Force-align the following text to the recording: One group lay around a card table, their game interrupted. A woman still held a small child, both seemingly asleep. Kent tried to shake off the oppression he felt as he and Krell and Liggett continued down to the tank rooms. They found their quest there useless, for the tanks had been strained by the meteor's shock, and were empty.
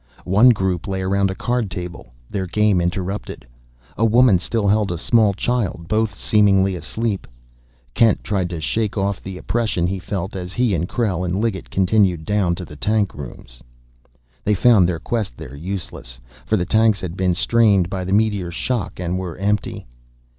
One 0.25 0.49
group 0.49 0.87
lay 0.87 1.03
around 1.03 1.29
a 1.29 1.35
card 1.35 1.69
table, 1.69 2.11
their 2.27 2.47
game 2.47 2.81
interrupted. 2.81 3.45
A 3.99 4.03
woman 4.03 4.39
still 4.39 4.67
held 4.67 4.91
a 4.91 4.97
small 4.97 5.31
child, 5.31 5.85
both 5.87 6.17
seemingly 6.17 6.75
asleep. 6.75 7.27
Kent 7.93 8.23
tried 8.23 8.49
to 8.49 8.59
shake 8.59 8.97
off 8.97 9.21
the 9.21 9.37
oppression 9.37 9.85
he 9.85 9.99
felt 9.99 10.35
as 10.35 10.53
he 10.53 10.73
and 10.73 10.89
Krell 10.89 11.23
and 11.23 11.39
Liggett 11.39 11.69
continued 11.69 12.25
down 12.25 12.55
to 12.55 12.65
the 12.65 12.75
tank 12.75 13.13
rooms. 13.13 13.61
They 14.43 14.55
found 14.55 14.89
their 14.89 14.97
quest 14.99 15.37
there 15.37 15.53
useless, 15.55 16.17
for 16.47 16.57
the 16.57 16.65
tanks 16.65 16.99
had 16.99 17.15
been 17.15 17.35
strained 17.35 17.87
by 17.87 18.03
the 18.03 18.11
meteor's 18.11 18.55
shock, 18.55 18.99
and 18.99 19.19
were 19.19 19.37
empty. 19.37 19.85